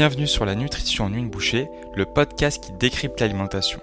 [0.00, 3.80] Bienvenue sur la nutrition en une bouchée, le podcast qui décrypte l'alimentation.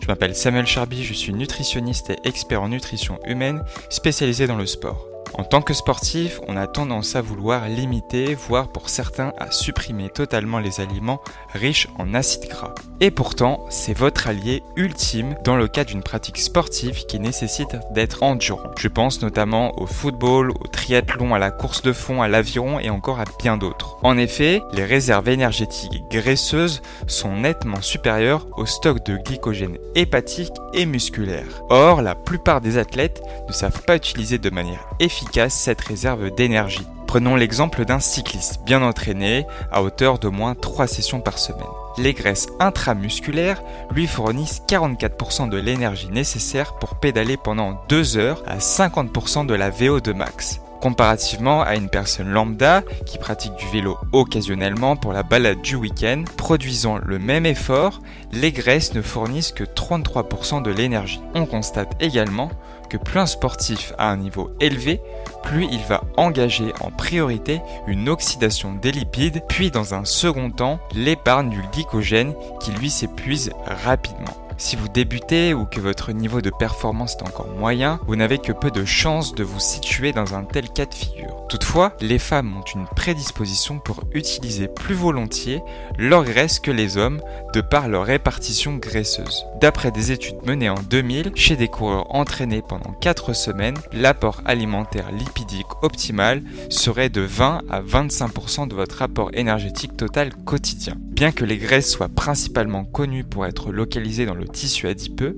[0.00, 4.66] Je m'appelle Samuel Charby, je suis nutritionniste et expert en nutrition humaine spécialisé dans le
[4.66, 5.11] sport.
[5.34, 10.10] En tant que sportif, on a tendance à vouloir limiter, voire pour certains à supprimer
[10.10, 11.22] totalement les aliments
[11.54, 12.74] riches en acides gras.
[13.00, 18.22] Et pourtant, c'est votre allié ultime dans le cas d'une pratique sportive qui nécessite d'être
[18.22, 18.70] endurant.
[18.78, 22.90] Je pense notamment au football, au triathlon, à la course de fond, à l'aviron et
[22.90, 23.98] encore à bien d'autres.
[24.02, 30.86] En effet, les réserves énergétiques graisseuses sont nettement supérieures au stock de glycogène hépatique et
[30.86, 31.62] musculaire.
[31.70, 36.86] Or, la plupart des athlètes ne savent pas utiliser de manière efficace cette réserve d'énergie.
[37.06, 41.62] Prenons l'exemple d'un cycliste bien entraîné à hauteur de moins 3 sessions par semaine.
[41.98, 48.58] Les graisses intramusculaires lui fournissent 44% de l'énergie nécessaire pour pédaler pendant 2 heures à
[48.58, 54.96] 50% de la VO2 max comparativement à une personne lambda qui pratique du vélo occasionnellement
[54.96, 58.00] pour la balade du week-end, produisant le même effort,
[58.32, 61.20] les graisses ne fournissent que 33% de l'énergie.
[61.34, 62.50] On constate également
[62.90, 65.00] que plus un sportif a un niveau élevé,
[65.44, 70.80] plus il va engager en priorité une oxydation des lipides, puis dans un second temps
[70.96, 73.52] l'épargne du glycogène qui lui s'épuise
[73.84, 74.41] rapidement.
[74.64, 78.52] Si vous débutez ou que votre niveau de performance est encore moyen, vous n'avez que
[78.52, 81.36] peu de chances de vous situer dans un tel cas de figure.
[81.48, 85.60] Toutefois, les femmes ont une prédisposition pour utiliser plus volontiers
[85.98, 87.20] leur graisse que les hommes
[87.52, 89.44] de par leur répartition graisseuse.
[89.60, 95.10] D'après des études menées en 2000 chez des coureurs entraînés pendant 4 semaines, l'apport alimentaire
[95.10, 100.94] lipidique optimal serait de 20 à 25% de votre apport énergétique total quotidien.
[101.22, 105.36] Bien que les graisses soient principalement connues pour être localisées dans le tissu adipeux,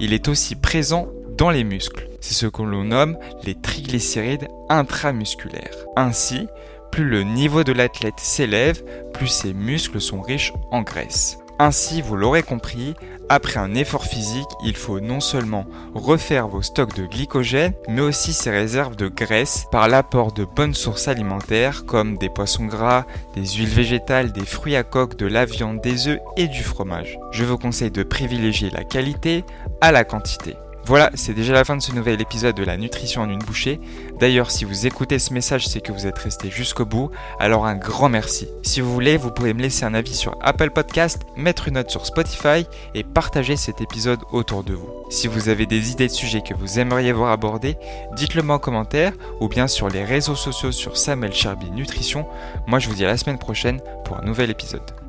[0.00, 2.08] il est aussi présent dans les muscles.
[2.22, 5.76] C'est ce que l'on nomme les triglycérides intramusculaires.
[5.94, 6.46] Ainsi,
[6.90, 11.36] plus le niveau de l'athlète s'élève, plus ses muscles sont riches en graisse.
[11.58, 12.94] Ainsi, vous l'aurez compris,
[13.28, 18.32] après un effort physique, il faut non seulement refaire vos stocks de glycogène, mais aussi
[18.32, 23.46] ses réserves de graisse par l'apport de bonnes sources alimentaires comme des poissons gras, des
[23.46, 27.18] huiles végétales, des fruits à coque, de la viande, des œufs et du fromage.
[27.32, 29.44] Je vous conseille de privilégier la qualité
[29.80, 30.56] à la quantité.
[30.86, 33.80] Voilà, c'est déjà la fin de ce nouvel épisode de la nutrition en une bouchée.
[34.20, 37.10] D'ailleurs, si vous écoutez ce message, c'est que vous êtes resté jusqu'au bout,
[37.40, 38.46] alors un grand merci.
[38.62, 41.90] Si vous voulez, vous pouvez me laisser un avis sur Apple Podcast, mettre une note
[41.90, 44.88] sur Spotify et partager cet épisode autour de vous.
[45.10, 47.76] Si vous avez des idées de sujets que vous aimeriez voir abordés,
[48.14, 52.28] dites-le moi en commentaire ou bien sur les réseaux sociaux sur Samuel Charby Nutrition.
[52.68, 55.05] Moi, je vous dis à la semaine prochaine pour un nouvel épisode.